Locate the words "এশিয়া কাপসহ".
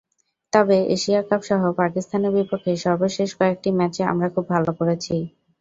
0.95-1.61